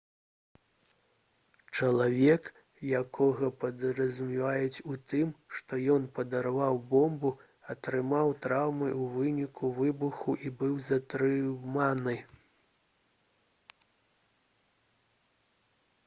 [1.77, 2.47] чалавек
[2.99, 7.31] якога падазраюць у тым што ён падарваў бомбу
[7.75, 12.17] атрымаў траўмы ў выніку выбуху і быў затрыманы